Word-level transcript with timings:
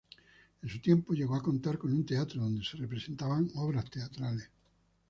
En 0.63 0.67
su 0.69 0.81
tiempo 0.81 1.13
llegó 1.13 1.35
a 1.35 1.43
contar 1.43 1.77
con 1.77 1.93
un 1.93 2.03
teatro, 2.03 2.41
donde 2.41 2.63
se 2.65 2.75
representaban 2.75 3.51
obras 3.53 3.87
teatrales. 3.87 4.49